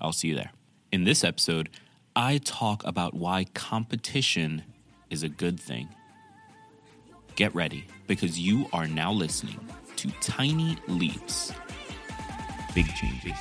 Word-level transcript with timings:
I'll 0.00 0.12
see 0.12 0.28
you 0.28 0.34
there. 0.34 0.52
In 0.90 1.04
this 1.04 1.22
episode, 1.22 1.68
I 2.16 2.38
talk 2.38 2.82
about 2.86 3.12
why 3.12 3.44
competition 3.52 4.62
is 5.10 5.22
a 5.22 5.28
good 5.28 5.60
thing. 5.60 5.90
Get 7.36 7.54
ready 7.54 7.84
because 8.06 8.38
you 8.38 8.70
are 8.72 8.86
now 8.86 9.12
listening 9.12 9.60
to 9.96 10.10
Tiny 10.22 10.78
Leaps. 10.88 11.52
Big 12.74 12.92
changes. 12.96 13.32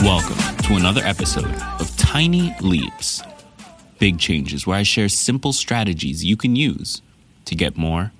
Welcome 0.00 0.56
to 0.62 0.76
another 0.76 1.02
episode 1.04 1.44
of 1.78 1.94
Tiny 1.98 2.56
Leaps, 2.62 3.22
Big 3.98 4.18
Changes, 4.18 4.66
where 4.66 4.78
I 4.78 4.84
share 4.84 5.10
simple 5.10 5.52
strategies 5.52 6.24
you 6.24 6.38
can 6.38 6.56
use 6.56 7.02
to 7.44 7.54
get 7.54 7.76
more 7.76 8.12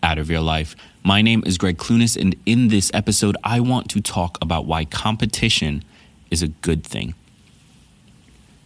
out 0.00 0.18
of 0.18 0.30
your 0.30 0.42
life. 0.42 0.76
My 1.02 1.22
name 1.22 1.42
is 1.46 1.56
Greg 1.56 1.78
Clunis, 1.78 2.20
and 2.20 2.36
in 2.44 2.68
this 2.68 2.90
episode, 2.92 3.34
I 3.42 3.60
want 3.60 3.88
to 3.90 4.02
talk 4.02 4.36
about 4.42 4.66
why 4.66 4.84
competition 4.84 5.82
is 6.30 6.42
a 6.42 6.48
good 6.48 6.84
thing. 6.84 7.14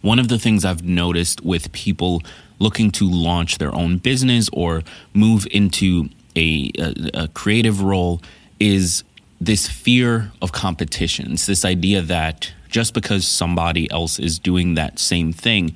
One 0.01 0.19
of 0.19 0.27
the 0.27 0.37
things 0.37 0.65
I've 0.65 0.83
noticed 0.83 1.45
with 1.45 1.71
people 1.71 2.21
looking 2.59 2.91
to 2.91 3.09
launch 3.09 3.57
their 3.57 3.73
own 3.73 3.99
business 3.99 4.49
or 4.51 4.83
move 5.13 5.47
into 5.49 6.09
a, 6.35 6.71
a, 6.77 7.09
a 7.13 7.27
creative 7.29 7.81
role 7.81 8.21
is 8.59 9.05
this 9.39 9.69
fear 9.69 10.31
of 10.41 10.51
competition. 10.51 11.31
It's 11.31 11.45
this 11.45 11.63
idea 11.63 12.01
that 12.01 12.53
just 12.67 12.93
because 12.93 13.25
somebody 13.25 13.89
else 13.91 14.19
is 14.19 14.39
doing 14.39 14.75
that 14.75 14.99
same 14.99 15.31
thing, 15.31 15.73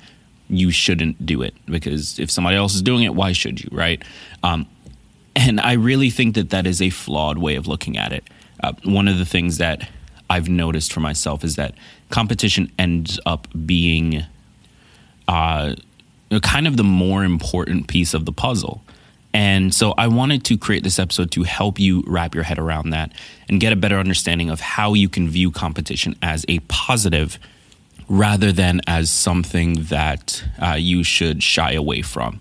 you 0.50 0.70
shouldn't 0.70 1.24
do 1.24 1.40
it 1.40 1.54
because 1.66 2.18
if 2.18 2.30
somebody 2.30 2.56
else 2.56 2.74
is 2.74 2.82
doing 2.82 3.04
it, 3.04 3.14
why 3.14 3.32
should 3.32 3.62
you, 3.62 3.70
right? 3.72 4.02
Um, 4.42 4.66
and 5.36 5.60
I 5.60 5.74
really 5.74 6.10
think 6.10 6.34
that 6.34 6.50
that 6.50 6.66
is 6.66 6.82
a 6.82 6.90
flawed 6.90 7.38
way 7.38 7.56
of 7.56 7.66
looking 7.66 7.96
at 7.96 8.12
it. 8.12 8.24
Uh, 8.62 8.72
one 8.84 9.08
of 9.08 9.18
the 9.18 9.24
things 9.24 9.58
that 9.58 9.88
I've 10.28 10.48
noticed 10.48 10.92
for 10.92 11.00
myself 11.00 11.44
is 11.44 11.56
that 11.56 11.74
competition 12.10 12.70
ends 12.78 13.18
up 13.26 13.48
being 13.66 14.24
uh, 15.26 15.74
kind 16.42 16.66
of 16.66 16.76
the 16.76 16.84
more 16.84 17.24
important 17.24 17.88
piece 17.88 18.14
of 18.14 18.24
the 18.24 18.32
puzzle. 18.32 18.82
And 19.32 19.72
so 19.74 19.92
I 19.96 20.08
wanted 20.08 20.44
to 20.46 20.58
create 20.58 20.82
this 20.82 20.98
episode 20.98 21.30
to 21.32 21.44
help 21.44 21.78
you 21.78 22.02
wrap 22.06 22.34
your 22.34 22.44
head 22.44 22.58
around 22.58 22.90
that 22.90 23.12
and 23.48 23.60
get 23.60 23.72
a 23.72 23.76
better 23.76 23.98
understanding 23.98 24.50
of 24.50 24.60
how 24.60 24.94
you 24.94 25.08
can 25.08 25.28
view 25.28 25.50
competition 25.50 26.16
as 26.20 26.44
a 26.48 26.58
positive 26.60 27.38
rather 28.08 28.50
than 28.50 28.80
as 28.88 29.08
something 29.10 29.84
that 29.84 30.42
uh, 30.60 30.74
you 30.76 31.04
should 31.04 31.42
shy 31.42 31.72
away 31.72 32.02
from. 32.02 32.40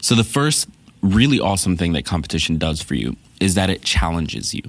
So, 0.00 0.14
the 0.14 0.24
first 0.24 0.66
really 1.02 1.40
awesome 1.40 1.76
thing 1.76 1.92
that 1.92 2.04
competition 2.04 2.58
does 2.58 2.82
for 2.82 2.94
you 2.94 3.16
is 3.40 3.54
that 3.54 3.70
it 3.70 3.82
challenges 3.82 4.54
you. 4.54 4.62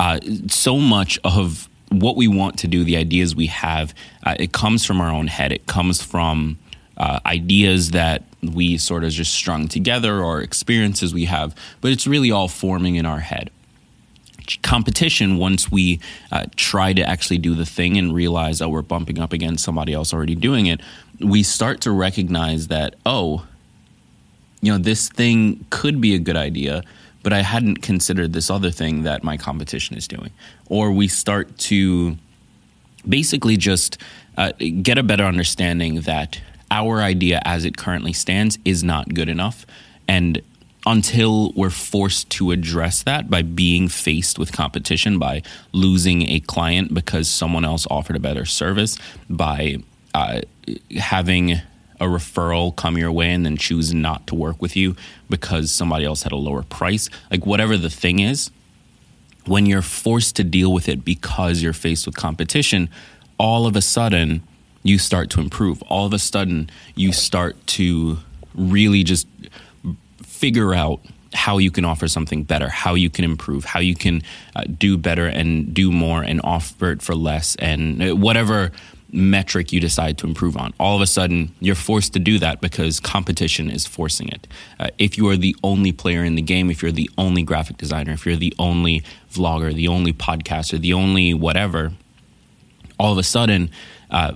Uh, 0.00 0.18
so 0.48 0.78
much 0.78 1.18
of 1.24 1.68
what 1.90 2.16
we 2.16 2.26
want 2.26 2.58
to 2.58 2.68
do, 2.68 2.84
the 2.84 2.96
ideas 2.96 3.36
we 3.36 3.46
have, 3.46 3.94
uh, 4.24 4.34
it 4.38 4.52
comes 4.52 4.84
from 4.84 5.00
our 5.00 5.10
own 5.10 5.26
head. 5.26 5.52
It 5.52 5.66
comes 5.66 6.02
from 6.02 6.58
uh, 6.96 7.20
ideas 7.26 7.90
that 7.90 8.24
we 8.42 8.78
sort 8.78 9.04
of 9.04 9.10
just 9.10 9.34
strung 9.34 9.68
together 9.68 10.20
or 10.20 10.40
experiences 10.40 11.14
we 11.14 11.26
have, 11.26 11.54
but 11.80 11.90
it's 11.90 12.06
really 12.06 12.30
all 12.30 12.48
forming 12.48 12.96
in 12.96 13.06
our 13.06 13.20
head. 13.20 13.50
Competition, 14.62 15.38
once 15.38 15.70
we 15.70 16.00
uh, 16.30 16.44
try 16.56 16.92
to 16.92 17.02
actually 17.02 17.38
do 17.38 17.54
the 17.54 17.64
thing 17.64 17.96
and 17.96 18.14
realize, 18.14 18.58
that 18.58 18.68
we're 18.68 18.82
bumping 18.82 19.18
up 19.18 19.32
against 19.32 19.64
somebody 19.64 19.92
else 19.94 20.12
already 20.12 20.34
doing 20.34 20.66
it, 20.66 20.80
we 21.20 21.42
start 21.42 21.80
to 21.82 21.90
recognize 21.90 22.68
that, 22.68 22.94
oh, 23.06 23.46
you 24.64 24.72
know, 24.72 24.78
this 24.78 25.10
thing 25.10 25.64
could 25.68 26.00
be 26.00 26.14
a 26.14 26.18
good 26.18 26.36
idea, 26.36 26.82
but 27.22 27.34
I 27.34 27.42
hadn't 27.42 27.82
considered 27.82 28.32
this 28.32 28.50
other 28.50 28.70
thing 28.70 29.02
that 29.02 29.22
my 29.22 29.36
competition 29.36 29.94
is 29.94 30.08
doing. 30.08 30.30
Or 30.70 30.90
we 30.90 31.06
start 31.06 31.58
to 31.70 32.16
basically 33.06 33.58
just 33.58 33.98
uh, 34.38 34.52
get 34.82 34.96
a 34.96 35.02
better 35.02 35.24
understanding 35.24 36.00
that 36.02 36.40
our 36.70 37.02
idea 37.02 37.42
as 37.44 37.66
it 37.66 37.76
currently 37.76 38.14
stands 38.14 38.58
is 38.64 38.82
not 38.82 39.12
good 39.12 39.28
enough. 39.28 39.66
And 40.08 40.40
until 40.86 41.52
we're 41.52 41.68
forced 41.68 42.30
to 42.30 42.50
address 42.50 43.02
that 43.02 43.28
by 43.28 43.42
being 43.42 43.88
faced 43.88 44.38
with 44.38 44.52
competition, 44.52 45.18
by 45.18 45.42
losing 45.72 46.22
a 46.30 46.40
client 46.40 46.94
because 46.94 47.28
someone 47.28 47.66
else 47.66 47.86
offered 47.90 48.16
a 48.16 48.20
better 48.20 48.46
service, 48.46 48.98
by 49.28 49.76
uh, 50.14 50.40
having 50.96 51.60
a 52.00 52.06
referral 52.06 52.74
come 52.74 52.98
your 52.98 53.12
way 53.12 53.32
and 53.32 53.44
then 53.44 53.56
choose 53.56 53.94
not 53.94 54.26
to 54.26 54.34
work 54.34 54.60
with 54.60 54.76
you 54.76 54.96
because 55.28 55.70
somebody 55.70 56.04
else 56.04 56.22
had 56.22 56.32
a 56.32 56.36
lower 56.36 56.62
price, 56.62 57.08
like 57.30 57.46
whatever 57.46 57.76
the 57.76 57.90
thing 57.90 58.18
is, 58.18 58.50
when 59.46 59.66
you're 59.66 59.82
forced 59.82 60.36
to 60.36 60.44
deal 60.44 60.72
with 60.72 60.88
it 60.88 61.04
because 61.04 61.62
you're 61.62 61.72
faced 61.72 62.06
with 62.06 62.16
competition, 62.16 62.88
all 63.38 63.66
of 63.66 63.76
a 63.76 63.82
sudden, 63.82 64.42
you 64.82 64.98
start 64.98 65.30
to 65.30 65.40
improve. 65.40 65.82
All 65.82 66.06
of 66.06 66.12
a 66.12 66.18
sudden, 66.18 66.70
you 66.94 67.12
start 67.12 67.66
to 67.68 68.18
really 68.54 69.02
just 69.02 69.26
figure 70.22 70.74
out 70.74 71.00
how 71.32 71.58
you 71.58 71.70
can 71.70 71.84
offer 71.84 72.06
something 72.06 72.44
better, 72.44 72.68
how 72.68 72.94
you 72.94 73.10
can 73.10 73.24
improve, 73.24 73.64
how 73.64 73.80
you 73.80 73.94
can 73.94 74.22
uh, 74.54 74.62
do 74.78 74.96
better 74.96 75.26
and 75.26 75.74
do 75.74 75.90
more 75.90 76.22
and 76.22 76.40
offer 76.44 76.92
it 76.92 77.02
for 77.02 77.14
less, 77.14 77.56
and 77.56 78.02
uh, 78.02 78.16
whatever 78.16 78.70
metric 79.14 79.72
you 79.72 79.80
decide 79.80 80.18
to 80.18 80.26
improve 80.26 80.56
on. 80.56 80.74
All 80.78 80.96
of 80.96 81.02
a 81.02 81.06
sudden, 81.06 81.54
you're 81.60 81.74
forced 81.74 82.12
to 82.14 82.18
do 82.18 82.38
that 82.40 82.60
because 82.60 83.00
competition 83.00 83.70
is 83.70 83.86
forcing 83.86 84.28
it. 84.28 84.46
Uh, 84.78 84.88
if 84.98 85.16
you 85.16 85.28
are 85.28 85.36
the 85.36 85.56
only 85.62 85.92
player 85.92 86.24
in 86.24 86.34
the 86.34 86.42
game, 86.42 86.70
if 86.70 86.82
you're 86.82 86.92
the 86.92 87.10
only 87.16 87.42
graphic 87.42 87.76
designer, 87.76 88.12
if 88.12 88.26
you're 88.26 88.36
the 88.36 88.54
only 88.58 89.02
vlogger, 89.32 89.72
the 89.74 89.88
only 89.88 90.12
podcaster, 90.12 90.80
the 90.80 90.92
only 90.92 91.32
whatever, 91.32 91.92
all 92.98 93.12
of 93.12 93.18
a 93.18 93.22
sudden, 93.22 93.70
uh, 94.10 94.34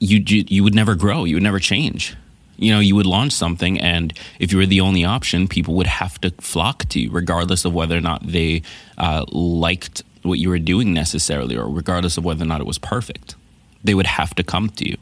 you 0.00 0.22
you 0.26 0.62
would 0.62 0.74
never 0.74 0.94
grow. 0.94 1.24
You 1.24 1.36
would 1.36 1.42
never 1.42 1.58
change. 1.58 2.16
You 2.56 2.72
know, 2.72 2.80
you 2.80 2.96
would 2.96 3.06
launch 3.06 3.32
something, 3.32 3.80
and 3.80 4.12
if 4.40 4.50
you 4.50 4.58
were 4.58 4.66
the 4.66 4.80
only 4.80 5.04
option, 5.04 5.46
people 5.46 5.74
would 5.74 5.86
have 5.86 6.20
to 6.22 6.30
flock 6.40 6.84
to 6.86 7.00
you, 7.00 7.10
regardless 7.10 7.64
of 7.64 7.72
whether 7.72 7.96
or 7.96 8.00
not 8.00 8.26
they 8.26 8.62
uh, 8.96 9.24
liked 9.30 10.02
what 10.22 10.40
you 10.40 10.48
were 10.48 10.58
doing 10.58 10.92
necessarily, 10.92 11.56
or 11.56 11.68
regardless 11.68 12.16
of 12.16 12.24
whether 12.24 12.42
or 12.42 12.48
not 12.48 12.60
it 12.60 12.66
was 12.66 12.78
perfect. 12.78 13.36
They 13.84 13.94
would 13.94 14.06
have 14.06 14.34
to 14.36 14.42
come 14.42 14.68
to 14.70 14.88
you, 14.88 14.96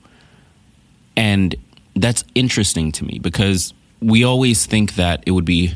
and 1.17 1.55
that's 1.95 2.25
interesting 2.35 2.93
to 2.93 3.05
me 3.05 3.19
because 3.19 3.73
we 4.01 4.25
always 4.25 4.67
think 4.67 4.95
that 4.97 5.23
it 5.27 5.31
would 5.31 5.47
be 5.47 5.75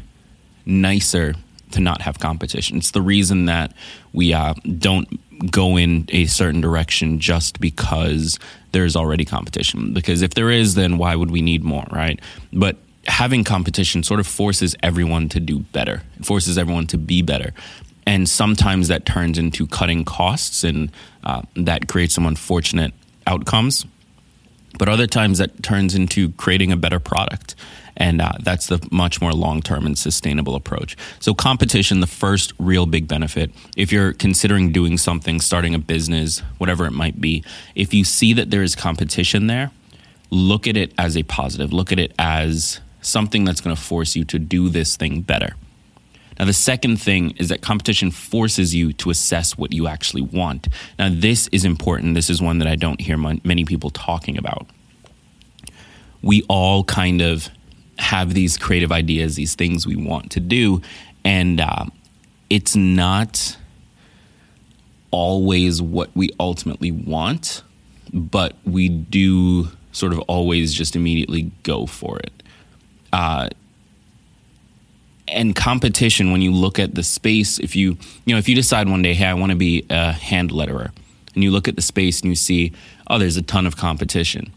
nicer 0.66 1.34
to 1.72 1.80
not 1.80 2.02
have 2.02 2.18
competition. 2.18 2.76
It's 2.78 2.90
the 2.90 3.02
reason 3.02 3.46
that 3.46 3.72
we 4.12 4.34
uh, 4.34 4.54
don't 4.78 5.08
go 5.50 5.76
in 5.76 6.06
a 6.10 6.26
certain 6.26 6.60
direction 6.60 7.18
just 7.18 7.60
because 7.60 8.38
there's 8.72 8.96
already 8.96 9.24
competition. 9.24 9.94
Because 9.94 10.22
if 10.22 10.34
there 10.34 10.50
is, 10.50 10.74
then 10.74 10.98
why 10.98 11.14
would 11.14 11.30
we 11.30 11.42
need 11.42 11.64
more, 11.64 11.86
right? 11.90 12.20
But 12.52 12.76
having 13.06 13.44
competition 13.44 14.02
sort 14.02 14.20
of 14.20 14.26
forces 14.26 14.76
everyone 14.82 15.28
to 15.30 15.40
do 15.40 15.60
better, 15.60 16.02
it 16.18 16.26
forces 16.26 16.58
everyone 16.58 16.86
to 16.88 16.98
be 16.98 17.22
better. 17.22 17.52
And 18.10 18.28
sometimes 18.28 18.88
that 18.88 19.06
turns 19.06 19.38
into 19.38 19.68
cutting 19.68 20.04
costs 20.04 20.64
and 20.64 20.90
uh, 21.22 21.42
that 21.54 21.86
creates 21.86 22.12
some 22.12 22.26
unfortunate 22.26 22.92
outcomes. 23.24 23.86
But 24.76 24.88
other 24.88 25.06
times 25.06 25.38
that 25.38 25.62
turns 25.62 25.94
into 25.94 26.32
creating 26.32 26.72
a 26.72 26.76
better 26.76 26.98
product. 26.98 27.54
And 27.96 28.20
uh, 28.20 28.32
that's 28.40 28.66
the 28.66 28.84
much 28.90 29.20
more 29.20 29.32
long 29.32 29.62
term 29.62 29.86
and 29.86 29.96
sustainable 29.96 30.56
approach. 30.56 30.96
So, 31.20 31.34
competition, 31.34 32.00
the 32.00 32.08
first 32.08 32.52
real 32.58 32.84
big 32.84 33.06
benefit, 33.06 33.52
if 33.76 33.92
you're 33.92 34.12
considering 34.12 34.72
doing 34.72 34.98
something, 34.98 35.40
starting 35.40 35.76
a 35.76 35.78
business, 35.78 36.40
whatever 36.58 36.86
it 36.86 36.92
might 36.92 37.20
be, 37.20 37.44
if 37.76 37.94
you 37.94 38.02
see 38.02 38.32
that 38.32 38.50
there 38.50 38.64
is 38.64 38.74
competition 38.74 39.46
there, 39.46 39.70
look 40.30 40.66
at 40.66 40.76
it 40.76 40.92
as 40.98 41.16
a 41.16 41.22
positive. 41.22 41.72
Look 41.72 41.92
at 41.92 42.00
it 42.00 42.12
as 42.18 42.80
something 43.02 43.44
that's 43.44 43.60
going 43.60 43.76
to 43.76 43.80
force 43.80 44.16
you 44.16 44.24
to 44.24 44.40
do 44.40 44.68
this 44.68 44.96
thing 44.96 45.20
better. 45.20 45.54
Now, 46.40 46.46
the 46.46 46.54
second 46.54 46.96
thing 46.96 47.32
is 47.32 47.50
that 47.50 47.60
competition 47.60 48.10
forces 48.10 48.74
you 48.74 48.94
to 48.94 49.10
assess 49.10 49.58
what 49.58 49.74
you 49.74 49.86
actually 49.86 50.22
want. 50.22 50.68
Now, 50.98 51.10
this 51.12 51.48
is 51.48 51.66
important. 51.66 52.14
This 52.14 52.30
is 52.30 52.40
one 52.40 52.60
that 52.60 52.66
I 52.66 52.76
don't 52.76 52.98
hear 52.98 53.18
many 53.18 53.66
people 53.66 53.90
talking 53.90 54.38
about. 54.38 54.66
We 56.22 56.42
all 56.48 56.82
kind 56.84 57.20
of 57.20 57.50
have 57.98 58.32
these 58.32 58.56
creative 58.56 58.90
ideas, 58.90 59.36
these 59.36 59.54
things 59.54 59.86
we 59.86 59.96
want 59.96 60.30
to 60.30 60.40
do, 60.40 60.80
and 61.26 61.60
uh, 61.60 61.84
it's 62.48 62.74
not 62.74 63.58
always 65.10 65.82
what 65.82 66.08
we 66.14 66.30
ultimately 66.40 66.90
want, 66.90 67.62
but 68.14 68.56
we 68.64 68.88
do 68.88 69.68
sort 69.92 70.14
of 70.14 70.20
always 70.20 70.72
just 70.72 70.96
immediately 70.96 71.50
go 71.64 71.84
for 71.84 72.18
it. 72.18 72.42
Uh, 73.12 73.50
and 75.32 75.54
competition, 75.54 76.32
when 76.32 76.42
you 76.42 76.52
look 76.52 76.78
at 76.78 76.94
the 76.94 77.02
space, 77.02 77.58
if 77.58 77.76
you 77.76 77.96
you 78.24 78.34
know 78.34 78.38
if 78.38 78.48
you 78.48 78.54
decide 78.54 78.88
one 78.88 79.02
day, 79.02 79.14
hey, 79.14 79.26
I 79.26 79.34
want 79.34 79.50
to 79.50 79.56
be 79.56 79.86
a 79.90 80.12
hand 80.12 80.50
letterer, 80.50 80.92
and 81.34 81.44
you 81.44 81.50
look 81.50 81.68
at 81.68 81.76
the 81.76 81.82
space 81.82 82.20
and 82.20 82.30
you 82.30 82.36
see, 82.36 82.72
oh, 83.08 83.18
there's 83.18 83.36
a 83.36 83.42
ton 83.42 83.66
of 83.66 83.76
competition, 83.76 84.52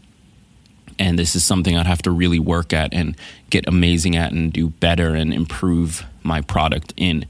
and 0.98 1.18
this 1.18 1.34
is 1.36 1.44
something 1.44 1.76
I'd 1.76 1.86
have 1.86 2.02
to 2.02 2.10
really 2.10 2.38
work 2.38 2.72
at 2.72 2.92
and 2.92 3.16
get 3.50 3.68
amazing 3.68 4.16
at 4.16 4.32
and 4.32 4.52
do 4.52 4.68
better 4.68 5.14
and 5.14 5.32
improve 5.32 6.04
my 6.22 6.40
product 6.40 6.92
in. 6.96 7.26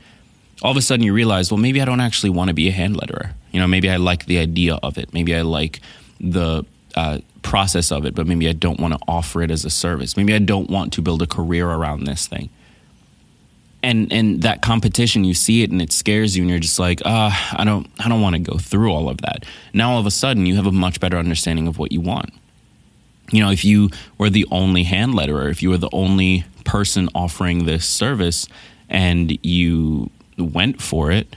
All 0.63 0.71
of 0.71 0.77
a 0.77 0.83
sudden, 0.83 1.05
you 1.05 1.13
realize, 1.13 1.51
well, 1.51 1.59
maybe 1.59 1.83
I 1.83 1.85
don't 1.85 2.01
actually 2.01 2.31
want 2.31 2.49
to 2.49 2.55
be 2.55 2.69
a 2.69 2.73
hand 2.73 2.97
letterer. 2.97 3.33
You 3.53 3.61
know, 3.61 3.67
maybe 3.67 3.91
I 3.91 3.97
like 3.97 4.27
the 4.27 4.39
idea 4.39 4.77
of 4.83 4.97
it. 4.97 5.13
Maybe 5.13 5.35
I 5.35 5.43
like 5.43 5.81
the 6.21 6.65
uh, 6.95 7.19
process 7.43 7.93
of 7.93 8.07
it, 8.07 8.15
but 8.15 8.27
maybe 8.27 8.49
I 8.49 8.53
don't 8.53 8.81
want 8.81 8.95
to 8.95 9.01
offer 9.07 9.43
it 9.43 9.51
as 9.51 9.65
a 9.65 9.71
service. 9.71 10.17
Maybe 10.17 10.35
I 10.35 10.39
don't 10.39 10.71
want 10.71 10.93
to 10.95 11.03
build 11.03 11.23
a 11.23 11.27
career 11.27 11.69
around 11.69 12.05
this 12.05 12.27
thing. 12.27 12.49
And 13.85 14.11
and 14.11 14.43
that 14.43 14.63
competition, 14.63 15.25
you 15.25 15.35
see 15.35 15.63
it 15.63 15.71
and 15.71 15.83
it 15.83 15.93
scares 15.93 16.35
you, 16.35 16.43
and 16.43 16.51
you're 16.51 16.59
just 16.59 16.79
like, 16.79 17.03
ah, 17.05 17.53
uh, 17.53 17.61
I 17.61 17.65
don't 17.65 17.87
I 17.99 18.09
don't 18.09 18.23
want 18.23 18.35
to 18.35 18.41
go 18.41 18.57
through 18.57 18.91
all 18.91 19.11
of 19.11 19.19
that. 19.19 19.45
Now 19.75 19.93
all 19.93 20.01
of 20.01 20.07
a 20.07 20.11
sudden, 20.11 20.47
you 20.47 20.57
have 20.57 20.67
a 20.67 20.73
much 20.73 21.01
better 21.01 21.19
understanding 21.19 21.67
of 21.69 21.79
what 21.79 21.93
you 21.93 22.01
want. 22.01 22.33
You 23.31 23.43
know, 23.43 23.51
if 23.51 23.63
you 23.63 23.91
were 24.17 24.31
the 24.31 24.47
only 24.51 24.85
hand 24.85 25.13
letterer, 25.13 25.51
if 25.51 25.63
you 25.63 25.69
were 25.69 25.77
the 25.77 25.91
only 25.93 26.45
person 26.65 27.11
offering 27.15 27.67
this 27.67 27.87
service, 27.87 28.49
and 28.89 29.39
you 29.45 30.11
went 30.39 30.81
for 30.81 31.11
it, 31.11 31.37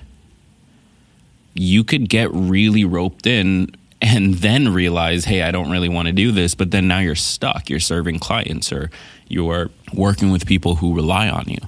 you 1.53 1.83
could 1.83 2.07
get 2.07 2.33
really 2.33 2.85
roped 2.85 3.27
in 3.27 3.75
and 4.01 4.35
then 4.35 4.73
realize, 4.73 5.25
hey, 5.25 5.41
I 5.41 5.51
don't 5.51 5.71
really 5.71 5.89
want 5.89 6.07
to 6.07 6.13
do 6.13 6.31
this. 6.31 6.55
But 6.55 6.71
then 6.71 6.87
now 6.87 6.99
you're 6.99 7.15
stuck. 7.15 7.69
You're 7.69 7.79
serving 7.79 8.19
clients 8.19 8.71
or 8.71 8.89
you're 9.27 9.69
working 9.93 10.31
with 10.31 10.45
people 10.45 10.75
who 10.75 10.95
rely 10.95 11.29
on 11.29 11.45
you. 11.47 11.59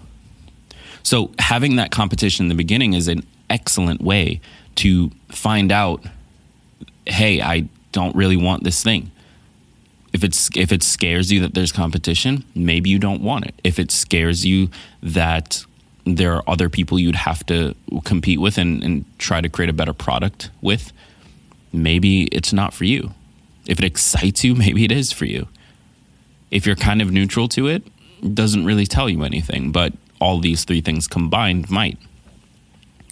So 1.03 1.31
having 1.39 1.75
that 1.77 1.91
competition 1.91 2.45
in 2.45 2.49
the 2.49 2.55
beginning 2.55 2.93
is 2.93 3.07
an 3.07 3.25
excellent 3.49 4.01
way 4.01 4.41
to 4.75 5.11
find 5.29 5.71
out, 5.71 6.03
hey, 7.05 7.41
I 7.41 7.67
don't 7.91 8.15
really 8.15 8.37
want 8.37 8.63
this 8.63 8.83
thing. 8.83 9.11
If 10.11 10.23
it's 10.23 10.49
if 10.55 10.71
it 10.71 10.81
scares 10.81 11.31
you 11.31 11.39
that 11.41 11.53
there's 11.53 11.71
competition, 11.71 12.43
maybe 12.55 12.89
you 12.89 12.97
don't 12.97 13.21
want 13.21 13.45
it. 13.45 13.55
If 13.63 13.77
it 13.77 13.91
scares 13.91 14.45
you 14.45 14.69
that 15.03 15.63
there 16.05 16.33
are 16.33 16.43
other 16.47 16.69
people 16.69 16.97
you'd 16.97 17.15
have 17.15 17.45
to 17.47 17.75
compete 18.03 18.39
with 18.39 18.57
and, 18.57 18.83
and 18.83 19.05
try 19.19 19.41
to 19.41 19.49
create 19.49 19.69
a 19.69 19.73
better 19.73 19.93
product 19.93 20.49
with, 20.61 20.91
maybe 21.71 22.23
it's 22.25 22.51
not 22.51 22.73
for 22.73 22.85
you. 22.85 23.13
If 23.67 23.79
it 23.79 23.85
excites 23.85 24.43
you, 24.43 24.55
maybe 24.65 24.83
it 24.83 24.91
is 24.91 25.11
for 25.11 25.25
you. 25.25 25.47
If 26.49 26.65
you're 26.65 26.75
kind 26.75 27.01
of 27.01 27.11
neutral 27.11 27.47
to 27.49 27.67
it, 27.67 27.83
it 28.23 28.33
doesn't 28.33 28.65
really 28.65 28.87
tell 28.87 29.09
you 29.09 29.23
anything, 29.23 29.71
but 29.71 29.93
all 30.19 30.39
these 30.39 30.63
three 30.63 30.81
things 30.81 31.07
combined 31.07 31.69
might. 31.69 31.97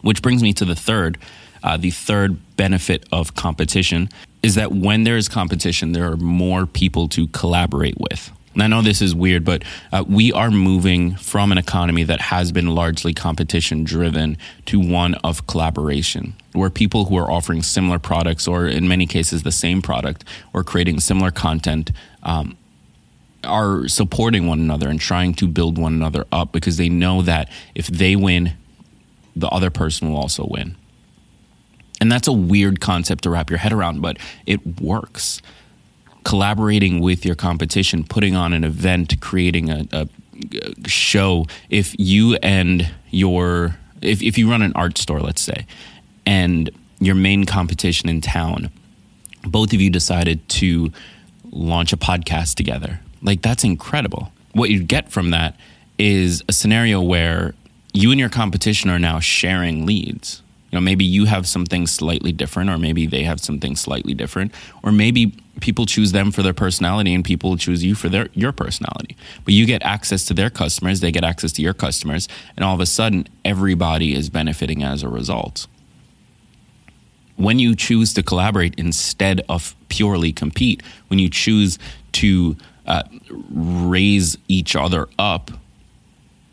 Which 0.02 0.22
brings 0.22 0.44
me 0.44 0.54
to 0.54 0.66
the 0.66 0.76
third. 0.76 1.18
Uh, 1.64 1.78
the 1.78 1.92
third 1.92 2.38
benefit 2.56 3.06
of 3.12 3.36
competition 3.36 4.10
is 4.44 4.56
that 4.56 4.72
when 4.72 5.04
there 5.04 5.18
is 5.18 5.28
competition, 5.28 5.92
there 5.92 6.10
are 6.12 6.18
more 6.18 6.66
people 6.66 7.08
to 7.10 7.28
collaborate 7.28 7.98
with. 8.00 8.32
And 8.54 8.64
I 8.64 8.68
know 8.68 8.82
this 8.82 9.04
is 9.04 9.14
weird, 9.14 9.46
but 9.46 9.64
uh, 9.92 10.04
we 10.08 10.34
are 10.34 10.50
moving 10.50 11.16
from 11.18 11.52
an 11.52 11.60
economy 11.60 12.02
that 12.04 12.20
has 12.20 12.52
been 12.52 12.74
largely 12.74 13.14
competition 13.14 13.84
driven 13.84 14.36
to 14.66 14.80
one 14.80 15.14
of 15.16 15.46
collaboration, 15.46 16.34
where 16.54 16.72
people 16.72 17.06
who 17.06 17.18
are 17.18 17.30
offering 17.30 17.62
similar 17.62 18.00
products, 18.00 18.48
or 18.48 18.66
in 18.66 18.88
many 18.88 19.06
cases 19.06 19.44
the 19.44 19.52
same 19.52 19.84
product, 19.84 20.24
or 20.54 20.64
creating 20.64 21.00
similar 21.00 21.30
content, 21.30 21.92
um, 22.24 22.58
are 23.48 23.88
supporting 23.88 24.48
one 24.48 24.60
another 24.60 24.90
and 24.90 25.00
trying 25.00 25.34
to 25.36 25.48
build 25.48 25.78
one 25.78 25.94
another 25.94 26.26
up 26.32 26.52
because 26.52 26.78
they 26.78 26.90
know 26.90 27.22
that 27.24 27.50
if 27.76 27.88
they 27.88 28.16
win, 28.16 28.54
the 29.36 29.48
other 29.48 29.70
person 29.70 30.10
will 30.10 30.18
also 30.18 30.48
win. 30.50 30.76
And 32.00 32.12
that's 32.12 32.28
a 32.28 32.34
weird 32.34 32.80
concept 32.80 33.24
to 33.24 33.30
wrap 33.30 33.50
your 33.50 33.60
head 33.60 33.74
around, 33.74 34.02
but 34.02 34.18
it 34.46 34.82
works 34.82 35.42
collaborating 36.24 37.00
with 37.00 37.26
your 37.26 37.36
competition, 37.36 38.04
putting 38.04 38.36
on 38.36 38.54
an 38.54 38.64
event, 38.64 39.20
creating 39.22 39.70
a, 39.70 39.88
a 39.92 40.08
show. 40.88 41.48
If 41.70 41.96
you 41.98 42.36
and 42.44 42.92
your 43.10 43.78
if, 44.02 44.22
if 44.22 44.38
you 44.38 44.50
run 44.50 44.62
an 44.62 44.74
art 44.76 44.98
store, 44.98 45.20
let's 45.22 45.42
say, 45.42 45.66
and 46.26 46.70
your 47.00 47.16
main 47.16 47.46
competition 47.46 48.10
in 48.10 48.22
town, 48.22 48.70
both 49.44 49.74
of 49.74 49.82
you 49.82 49.90
decided 49.90 50.48
to 50.50 50.92
launch 51.52 51.94
a 51.94 51.98
podcast 51.98 52.56
together. 52.56 53.00
Like 53.22 53.42
that's 53.42 53.64
incredible. 53.64 54.32
What 54.54 54.70
you 54.70 54.84
get 54.84 55.12
from 55.12 55.32
that 55.32 55.56
is 55.98 56.44
a 56.48 56.54
scenario 56.54 57.02
where 57.02 57.54
you 57.94 58.12
and 58.12 58.20
your 58.20 58.30
competition 58.30 58.90
are 58.90 59.00
now 59.00 59.20
sharing 59.20 59.86
leads. 59.86 60.42
You 60.72 60.78
know 60.78 60.82
maybe 60.82 61.06
you 61.06 61.26
have 61.26 61.48
something 61.48 61.88
slightly 61.88 62.32
different 62.32 62.70
or 62.70 62.78
maybe 62.78 63.08
they 63.08 63.24
have 63.24 63.40
something 63.40 63.76
slightly 63.76 64.14
different 64.14 64.54
or 64.84 64.92
maybe 64.92 65.34
people 65.62 65.86
choose 65.86 66.12
them 66.12 66.32
for 66.32 66.44
their 66.44 66.54
personality 66.54 67.14
and 67.14 67.24
people 67.24 67.58
choose 67.58 67.84
you 67.84 67.96
for 67.96 68.10
their 68.10 68.28
your 68.34 68.52
personality. 68.52 69.16
But 69.46 69.54
you 69.54 69.66
get 69.66 69.82
access 69.84 70.26
to 70.26 70.34
their 70.34 70.50
customers 70.50 71.00
they 71.00 71.12
get 71.12 71.24
access 71.24 71.54
to 71.54 71.62
your 71.62 71.74
customers 71.74 72.28
and 72.56 72.66
all 72.66 72.76
of 72.76 72.82
a 72.82 72.86
sudden 72.86 73.28
everybody 73.46 74.14
is 74.14 74.30
benefiting 74.30 74.84
as 74.84 75.04
a 75.04 75.10
result. 75.10 75.68
When 77.38 77.60
you 77.60 77.76
choose 77.76 78.14
to 78.16 78.24
collaborate 78.24 78.76
instead 78.78 79.42
of 79.48 79.74
purely 79.88 80.34
compete 80.34 80.84
when 81.08 81.18
you 81.18 81.30
choose 81.30 81.80
to 82.14 82.58
uh, 82.88 83.04
raise 83.52 84.38
each 84.48 84.76
other 84.76 85.08
up 85.20 85.52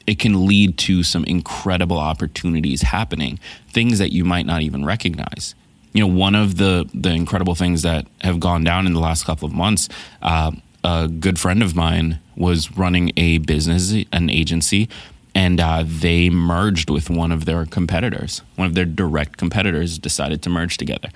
it 0.06 0.18
can 0.18 0.46
lead 0.46 0.76
to 0.78 1.02
some 1.02 1.24
incredible 1.24 1.98
opportunities 1.98 2.82
happening, 2.82 3.38
things 3.68 3.98
that 3.98 4.12
you 4.12 4.24
might 4.24 4.46
not 4.46 4.62
even 4.62 4.84
recognize. 4.84 5.54
You 5.92 6.00
know, 6.06 6.12
one 6.12 6.34
of 6.34 6.56
the 6.56 6.88
the 6.92 7.10
incredible 7.10 7.54
things 7.54 7.82
that 7.82 8.06
have 8.20 8.40
gone 8.40 8.64
down 8.64 8.86
in 8.86 8.94
the 8.94 9.00
last 9.00 9.24
couple 9.24 9.46
of 9.46 9.54
months. 9.54 9.88
Uh, 10.20 10.52
a 10.82 11.08
good 11.08 11.38
friend 11.38 11.62
of 11.62 11.74
mine 11.74 12.18
was 12.36 12.76
running 12.76 13.10
a 13.16 13.38
business, 13.38 13.94
an 14.12 14.28
agency, 14.28 14.86
and 15.34 15.58
uh, 15.58 15.82
they 15.86 16.28
merged 16.28 16.90
with 16.90 17.08
one 17.08 17.32
of 17.32 17.46
their 17.46 17.64
competitors. 17.64 18.42
One 18.56 18.66
of 18.66 18.74
their 18.74 18.84
direct 18.84 19.38
competitors 19.38 19.98
decided 19.98 20.42
to 20.42 20.50
merge 20.50 20.76
together. 20.76 21.08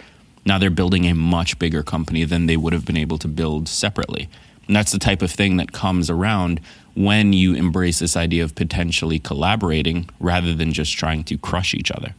Now 0.46 0.56
they're 0.58 0.70
building 0.70 1.04
a 1.04 1.14
much 1.14 1.58
bigger 1.58 1.82
company 1.82 2.24
than 2.24 2.46
they 2.46 2.56
would 2.56 2.72
have 2.72 2.86
been 2.86 2.96
able 2.96 3.18
to 3.18 3.28
build 3.28 3.68
separately. 3.68 4.30
And 4.68 4.76
that's 4.76 4.92
the 4.92 4.98
type 4.98 5.22
of 5.22 5.30
thing 5.30 5.56
that 5.56 5.72
comes 5.72 6.08
around 6.08 6.60
when 6.94 7.32
you 7.32 7.54
embrace 7.54 7.98
this 7.98 8.16
idea 8.16 8.44
of 8.44 8.54
potentially 8.54 9.18
collaborating 9.18 10.08
rather 10.20 10.54
than 10.54 10.72
just 10.72 10.92
trying 10.96 11.24
to 11.24 11.38
crush 11.38 11.74
each 11.74 11.90
other. 11.90 12.14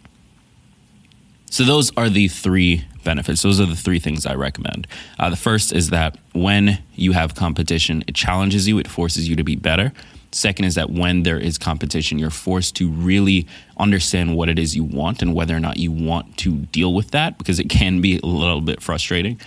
So, 1.52 1.64
those 1.64 1.92
are 1.98 2.10
the 2.10 2.28
three 2.28 2.86
benefits. 3.04 3.42
Those 3.42 3.60
are 3.60 3.66
the 3.66 3.76
three 3.76 4.00
things 4.00 4.26
I 4.26 4.36
recommend. 4.36 4.88
Uh, 5.18 5.32
the 5.32 5.36
first 5.36 5.74
is 5.74 5.90
that 5.90 6.18
when 6.34 6.80
you 6.96 7.14
have 7.14 7.34
competition, 7.34 8.04
it 8.08 8.14
challenges 8.14 8.68
you, 8.68 8.78
it 8.78 8.88
forces 8.88 9.28
you 9.28 9.36
to 9.36 9.44
be 9.44 9.56
better. 9.56 9.92
Second 10.32 10.66
is 10.66 10.76
that 10.76 10.92
when 10.92 11.24
there 11.24 11.40
is 11.40 11.58
competition, 11.58 12.20
you're 12.20 12.30
forced 12.30 12.76
to 12.76 12.90
really 12.90 13.48
understand 13.78 14.36
what 14.36 14.48
it 14.48 14.60
is 14.60 14.76
you 14.76 14.84
want 14.84 15.24
and 15.24 15.34
whether 15.34 15.56
or 15.56 15.60
not 15.60 15.78
you 15.78 15.92
want 15.92 16.38
to 16.38 16.58
deal 16.68 16.94
with 16.94 17.12
that 17.12 17.38
because 17.40 17.60
it 17.60 17.68
can 17.68 18.00
be 18.00 18.20
a 18.20 18.26
little 18.26 18.62
bit 18.62 18.82
frustrating. 18.82 19.40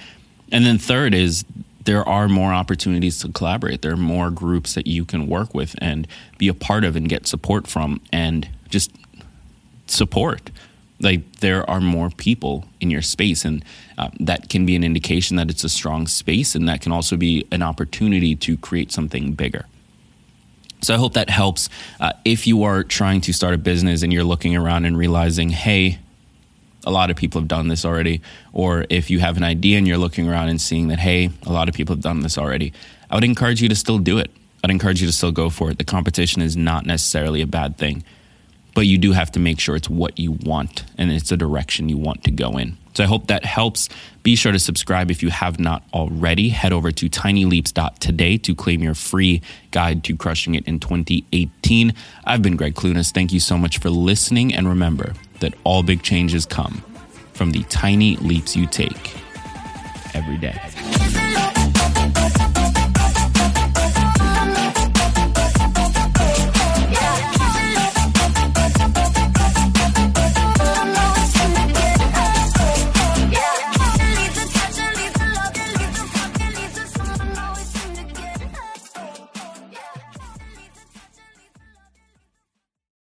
And 0.51 0.67
then 0.67 0.79
third 0.79 1.15
is 1.15 1.45
there 1.85 2.07
are 2.09 2.29
more 2.29 2.53
opportunities 2.53 3.19
to 3.21 3.29
collaborate. 3.29 3.83
There 3.83 3.93
are 3.93 3.97
more 3.97 4.31
groups 4.31 4.75
that 4.75 4.87
you 4.87 5.05
can 5.05 5.27
work 5.27 5.55
with 5.55 5.75
and 5.79 6.07
be 6.39 6.49
a 6.49 6.55
part 6.55 6.85
of 6.85 6.97
and 6.97 7.09
get 7.09 7.27
support 7.27 7.67
from 7.67 8.01
and 8.13 8.49
just 8.69 8.91
support. 9.87 10.51
Like 11.01 11.41
there 11.41 11.69
are 11.69 11.81
more 11.81 12.11
people 12.11 12.65
in 12.81 12.91
your 12.91 13.03
space, 13.03 13.45
and 13.45 13.65
uh, 13.99 14.11
that 14.21 14.49
can 14.49 14.65
be 14.65 14.77
an 14.77 14.85
indication 14.85 15.37
that 15.37 15.51
it's 15.51 15.65
a 15.65 15.69
strong 15.69 16.07
space, 16.07 16.55
and 16.55 16.69
that 16.69 16.81
can 16.81 16.93
also 16.93 17.17
be 17.17 17.45
an 17.51 17.63
opportunity 17.63 18.37
to 18.37 18.57
create 18.57 18.93
something 18.93 19.33
bigger. 19.33 19.67
So 20.83 20.95
I 20.95 20.99
hope 20.99 21.15
that 21.15 21.31
helps. 21.31 21.69
Uh, 22.01 22.13
if 22.25 22.47
you 22.47 22.63
are 22.63 22.85
trying 22.85 23.21
to 23.23 23.33
start 23.33 23.55
a 23.55 23.59
business 23.59 24.03
and 24.03 24.13
you're 24.13 24.25
looking 24.25 24.57
around 24.57 24.85
and 24.85 24.97
realizing, 24.97 25.49
hey, 25.49 25.99
a 26.85 26.91
lot 26.91 27.11
of 27.11 27.17
people 27.17 27.41
have 27.41 27.49
done 27.49 27.69
this 27.69 27.85
already. 27.85 28.21
Or 28.53 28.85
if 28.91 29.11
you 29.11 29.21
have 29.21 29.37
an 29.37 29.45
idea 29.45 29.79
and 29.79 29.87
you're 29.87 29.99
looking 29.99 30.29
around 30.29 30.49
and 30.49 30.61
seeing 30.61 30.89
that, 30.89 30.99
hey, 30.99 31.31
a 31.47 31.53
lot 31.53 31.69
of 31.69 31.75
people 31.75 31.95
have 31.95 32.03
done 32.03 32.21
this 32.21 32.39
already, 32.39 32.73
I 33.11 33.15
would 33.15 33.25
encourage 33.25 33.63
you 33.63 33.69
to 33.69 33.77
still 33.77 33.99
do 33.99 34.19
it. 34.19 34.31
I'd 34.65 34.71
encourage 34.71 35.01
you 35.01 35.07
to 35.07 35.13
still 35.13 35.33
go 35.33 35.51
for 35.51 35.71
it. 35.71 35.79
The 35.79 35.85
competition 35.85 36.41
is 36.41 36.57
not 36.57 36.87
necessarily 36.87 37.43
a 37.43 37.47
bad 37.47 37.79
thing, 37.79 38.05
but 38.75 38.83
you 38.83 38.97
do 38.97 39.13
have 39.13 39.33
to 39.33 39.41
make 39.41 39.59
sure 39.59 39.75
it's 39.75 39.91
what 39.91 40.19
you 40.19 40.33
want 40.33 40.85
and 40.97 41.11
it's 41.11 41.33
a 41.33 41.37
direction 41.37 41.89
you 41.89 41.99
want 41.99 42.25
to 42.25 42.31
go 42.31 42.57
in. 42.59 42.77
So 42.95 43.03
I 43.03 43.07
hope 43.07 43.29
that 43.29 43.45
helps. 43.45 43.89
Be 44.23 44.37
sure 44.37 44.53
to 44.53 44.59
subscribe 44.59 45.11
if 45.11 45.23
you 45.23 45.31
have 45.31 45.59
not 45.59 45.83
already. 45.95 46.51
Head 46.51 46.73
over 46.73 46.93
to 46.93 47.09
tinyleaps.today 47.09 48.39
to 48.39 48.55
claim 48.55 48.83
your 48.83 48.95
free 48.95 49.41
guide 49.71 50.05
to 50.05 50.17
crushing 50.17 50.55
it 50.55 50.67
in 50.69 50.79
2018. 50.79 51.95
I've 52.25 52.43
been 52.43 52.57
Greg 52.57 52.75
Clunis. 52.75 53.11
Thank 53.11 53.33
you 53.33 53.41
so 53.41 53.57
much 53.57 53.79
for 53.79 53.91
listening. 53.91 54.55
And 54.55 54.69
remember 54.69 55.15
that 55.43 55.55
all 55.65 55.83
big 55.83 56.03
changes 56.03 56.47
come 56.47 56.83
from 57.35 57.53
the 57.53 57.63
tiny 57.65 58.17
leaps 58.17 58.57
you 58.57 58.67
take 58.67 59.15
every 60.15 60.39
day. 60.39 61.32